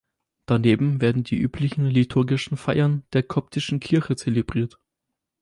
[0.47, 4.79] Daneben werden die üblichen liturgischen Feiern der Koptischen Kirche zelebriert.